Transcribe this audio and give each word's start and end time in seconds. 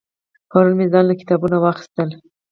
پرون 0.49 0.71
مې 0.77 0.85
ځان 0.93 1.03
له 1.07 1.15
کتابونه 1.19 1.57
واغستل 1.59 2.09